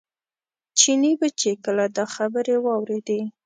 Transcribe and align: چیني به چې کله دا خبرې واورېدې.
چیني 0.79 1.11
به 1.19 1.27
چې 1.39 1.49
کله 1.63 1.85
دا 1.97 2.05
خبرې 2.15 2.55
واورېدې. 2.63 3.21